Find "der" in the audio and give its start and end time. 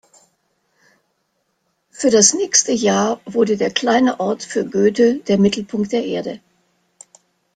3.55-3.69, 5.27-5.37, 5.91-6.03